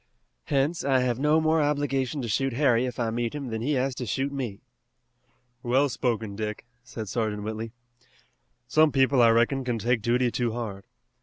Hence 0.45 0.83
I 0.83 1.01
have 1.01 1.19
no 1.19 1.39
more 1.39 1.61
obligation 1.61 2.23
to 2.23 2.27
shoot 2.27 2.53
Harry 2.53 2.87
if 2.87 2.99
I 2.99 3.11
meet 3.11 3.35
him 3.35 3.49
than 3.49 3.61
he 3.61 3.73
has 3.73 3.93
to 3.97 4.07
shoot 4.07 4.31
me." 4.31 4.61
"Well 5.61 5.89
spoken, 5.89 6.35
Dick," 6.35 6.65
said 6.83 7.07
Sergeant 7.07 7.43
Whitley. 7.43 7.71
"Some 8.67 8.91
people, 8.91 9.21
I 9.21 9.29
reckon, 9.29 9.63
can 9.63 9.77
take 9.77 10.01
duty 10.01 10.31
too 10.31 10.53
hard. 10.53 10.85